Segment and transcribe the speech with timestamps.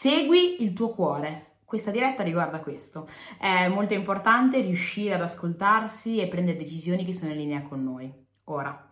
[0.00, 1.56] Segui il tuo cuore.
[1.64, 3.08] Questa diretta riguarda questo.
[3.36, 8.08] È molto importante riuscire ad ascoltarsi e prendere decisioni che sono in linea con noi.
[8.44, 8.88] Ora,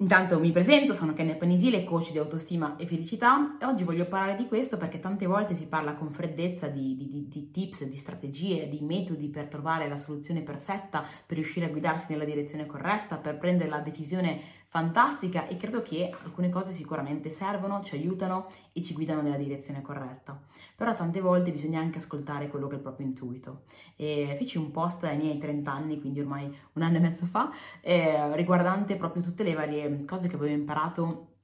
[0.00, 4.36] Intanto mi presento, sono Kenya Panisile, coach di autostima e felicità e oggi voglio parlare
[4.36, 7.96] di questo perché tante volte si parla con freddezza di, di, di, di, tips, di
[7.96, 13.16] strategie, di metodi per trovare la soluzione perfetta, per riuscire a guidarsi nella direzione corretta,
[13.16, 18.82] per prendere la decisione fantastica e credo che alcune cose sicuramente servono, ci aiutano e
[18.82, 20.38] ci guidano nella direzione corretta.
[20.76, 23.62] Però tante volte bisogna anche ascoltare quello che è il proprio intuito.
[23.96, 27.50] E feci un post ai miei 30 anni, quindi ormai un anno e mezzo fa,
[27.80, 31.36] eh, riguardante proprio tutte le varie cose che avevo imparato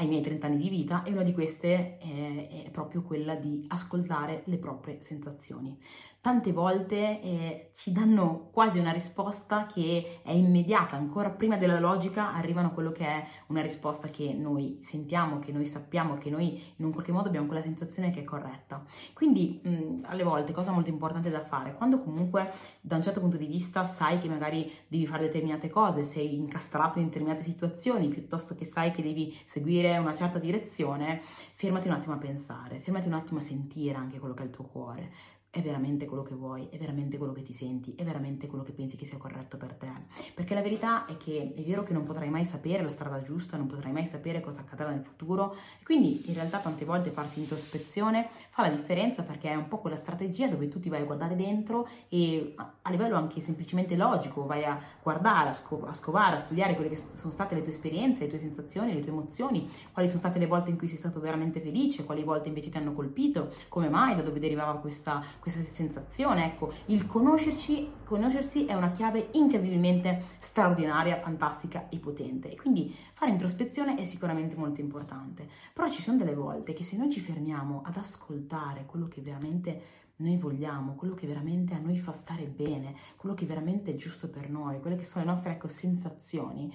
[0.00, 3.62] ai miei 30 anni di vita e una di queste è, è proprio quella di
[3.68, 5.78] ascoltare le proprie sensazioni
[6.20, 12.34] tante volte eh, ci danno quasi una risposta che è immediata, ancora prima della logica
[12.34, 16.62] arrivano a quello che è una risposta che noi sentiamo, che noi sappiamo, che noi
[16.76, 18.84] in un qualche modo abbiamo quella sensazione che è corretta.
[19.14, 23.38] Quindi mh, alle volte cosa molto importante da fare, quando comunque da un certo punto
[23.38, 28.54] di vista sai che magari devi fare determinate cose, sei incastrato in determinate situazioni, piuttosto
[28.54, 33.14] che sai che devi seguire una certa direzione, fermati un attimo a pensare, fermati un
[33.14, 35.10] attimo a sentire anche quello che è il tuo cuore
[35.50, 38.70] è veramente quello che vuoi, è veramente quello che ti senti, è veramente quello che
[38.70, 39.90] pensi che sia corretto per te.
[40.32, 43.56] Perché la verità è che è vero che non potrai mai sapere la strada giusta,
[43.56, 47.40] non potrai mai sapere cosa accadrà nel futuro, e quindi in realtà tante volte farsi
[47.40, 51.04] introspezione fa la differenza perché è un po' quella strategia dove tu ti vai a
[51.04, 56.36] guardare dentro e a livello anche semplicemente logico vai a guardare, a, sco- a scovare,
[56.36, 59.68] a studiare quelle che sono state le tue esperienze, le tue sensazioni, le tue emozioni,
[59.92, 62.76] quali sono state le volte in cui sei stato veramente felice, quali volte invece ti
[62.76, 66.46] hanno colpito, come mai, da dove derivava questa questa sensazione.
[66.46, 72.50] Ecco, il conoscerci, conoscersi è una chiave incredibilmente straordinaria, fantastica e potente.
[72.50, 75.48] E quindi fare introspezione è sicuramente molto importante.
[75.72, 79.98] Però ci sono delle volte che se noi ci fermiamo ad ascoltare quello che veramente
[80.16, 84.28] noi vogliamo, quello che veramente a noi fa stare bene, quello che veramente è giusto
[84.28, 86.72] per noi, quelle che sono le nostre ecco, sensazioni,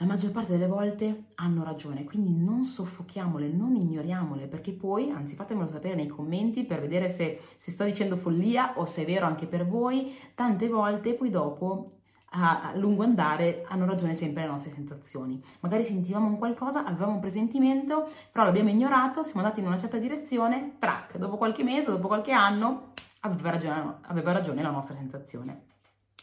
[0.00, 5.34] la maggior parte delle volte hanno ragione, quindi non soffochiamole, non ignoriamole, perché poi, anzi
[5.34, 9.26] fatemelo sapere nei commenti per vedere se, se sto dicendo follia o se è vero
[9.26, 11.94] anche per voi, tante volte poi dopo
[12.30, 15.42] a lungo andare hanno ragione sempre le nostre sensazioni.
[15.60, 19.98] Magari sentivamo un qualcosa, avevamo un presentimento, però l'abbiamo ignorato, siamo andati in una certa
[19.98, 25.66] direzione, track, dopo qualche mese, dopo qualche anno, aveva ragione, aveva ragione la nostra sensazione.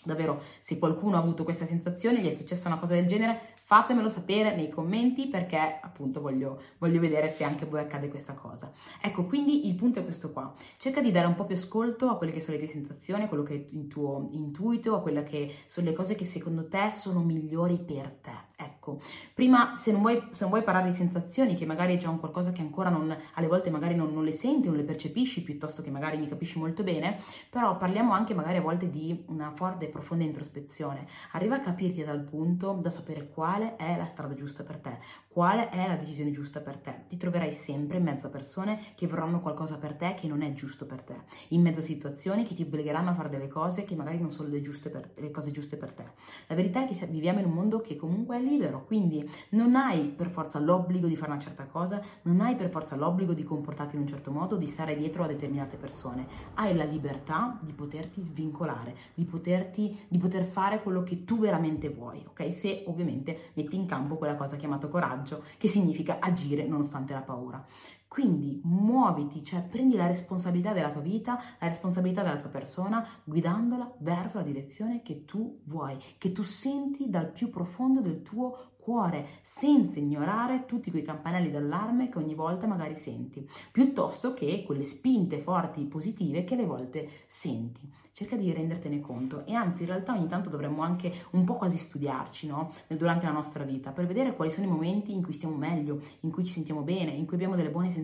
[0.05, 4.09] Davvero, se qualcuno ha avuto questa sensazione, gli è successa una cosa del genere, fatemelo
[4.09, 8.71] sapere nei commenti perché appunto voglio, voglio, vedere se anche a voi accade questa cosa.
[9.01, 10.53] Ecco, quindi il punto è questo qua.
[10.77, 13.27] Cerca di dare un po' più ascolto a quelle che sono le tue sensazioni, a
[13.27, 16.91] quello che è il tuo intuito, a quelle che sono le cose che secondo te
[16.93, 18.53] sono migliori per te.
[18.55, 18.99] Ecco,
[19.33, 22.19] prima se non vuoi, se non vuoi parlare di sensazioni, che magari è già un
[22.19, 25.81] qualcosa che ancora non, alle volte magari non, non le senti, non le percepisci, piuttosto
[25.81, 29.85] che magari mi capisci molto bene, però parliamo anche magari a volte di una forte
[29.85, 31.07] e profonda introspezione.
[31.31, 34.97] Arriva a capirti dal punto da sapere quale quale è la strada giusta per te,
[35.35, 36.95] quale è la decisione giusta per te.
[37.09, 40.53] Ti troverai sempre in mezzo a persone che vorranno qualcosa per te che non è
[40.53, 43.95] giusto per te, in mezzo a situazioni che ti obbligheranno a fare delle cose che
[43.95, 46.05] magari non sono le, per, le cose giuste per te.
[46.47, 50.05] La verità è che viviamo in un mondo che comunque è libero, quindi non hai
[50.05, 53.97] per forza l'obbligo di fare una certa cosa, non hai per forza l'obbligo di comportarti
[53.97, 56.27] in un certo modo, di stare dietro a determinate persone.
[56.53, 61.89] Hai la libertà di poterti svincolare, di, poterti, di poter fare quello che tu veramente
[61.89, 62.53] vuoi, ok?
[62.53, 65.23] Se ovviamente metti in campo quella cosa chiamata coraggio,
[65.57, 67.65] che significa agire nonostante la paura.
[68.15, 73.93] Quindi muoviti, cioè prendi la responsabilità della tua vita, la responsabilità della tua persona, guidandola
[73.97, 79.27] verso la direzione che tu vuoi, che tu senti dal più profondo del tuo cuore,
[79.41, 85.41] senza ignorare tutti quei campanelli d'allarme che ogni volta magari senti, piuttosto che quelle spinte
[85.41, 90.27] forti positive che alle volte senti cerca di rendertene conto e anzi in realtà ogni
[90.27, 92.71] tanto dovremmo anche un po' quasi studiarci no?
[92.87, 96.31] durante la nostra vita per vedere quali sono i momenti in cui stiamo meglio, in
[96.31, 98.03] cui ci sentiamo bene, in cui abbiamo delle buone sensazioni.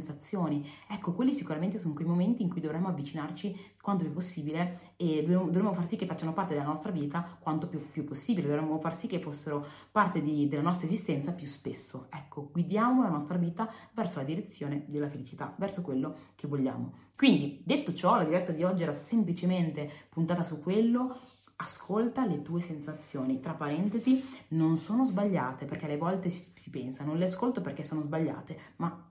[0.87, 5.73] Ecco, quelli sicuramente sono quei momenti in cui dovremmo avvicinarci quanto più possibile e dovremmo,
[5.73, 9.07] far sì che facciano parte della nostra vita quanto più, più possibile, dovremmo far sì
[9.07, 12.07] che fossero parte di, della nostra esistenza più spesso.
[12.09, 16.93] Ecco, guidiamo la nostra vita verso la direzione della felicità, verso quello che vogliamo.
[17.15, 21.19] Quindi, detto ciò, la diretta di oggi era semplicemente puntata su quello,
[21.57, 23.39] ascolta le tue sensazioni.
[23.39, 28.01] Tra parentesi, non sono sbagliate, perché alle volte si pensa, non le ascolto perché sono
[28.01, 29.10] sbagliate, ma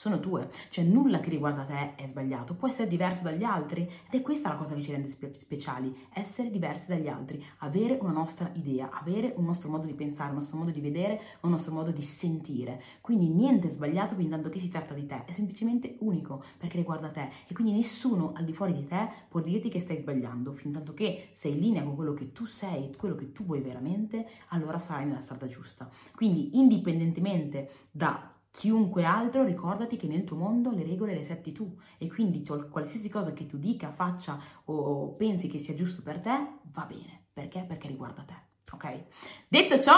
[0.00, 3.82] sono tue, cioè nulla che riguarda te è sbagliato, può essere diverso dagli altri.
[3.82, 7.98] Ed è questa la cosa che ci rende spe- speciali, essere diversi dagli altri, avere
[8.00, 11.50] una nostra idea, avere un nostro modo di pensare, un nostro modo di vedere, un
[11.50, 12.80] nostro modo di sentire.
[13.02, 16.78] Quindi niente è sbagliato fin tanto che si tratta di te, è semplicemente unico perché
[16.78, 17.28] riguarda te.
[17.46, 20.94] E quindi nessuno al di fuori di te può dirti che stai sbagliando, fin tanto
[20.94, 24.78] che sei in linea con quello che tu sei, quello che tu vuoi veramente, allora
[24.78, 25.90] sarai nella strada giusta.
[26.14, 31.76] Quindi indipendentemente da chiunque altro, ricordati che nel tuo mondo le regole le setti tu
[31.98, 36.58] e quindi qualsiasi cosa che tu dica, faccia o pensi che sia giusto per te,
[36.72, 37.26] va bene.
[37.32, 37.64] Perché?
[37.66, 38.34] Perché riguarda te.
[38.72, 39.04] Ok?
[39.48, 39.94] Detto ciò,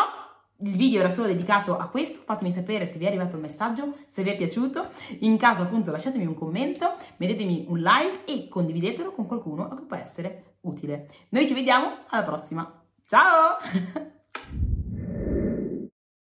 [0.58, 3.96] il video era solo dedicato a questo, fatemi sapere se vi è arrivato il messaggio,
[4.06, 4.90] se vi è piaciuto,
[5.20, 9.86] in caso appunto lasciatemi un commento, mettetemi un like e condividetelo con qualcuno a cui
[9.86, 11.08] può essere utile.
[11.30, 13.56] Noi ci vediamo alla prossima, ciao!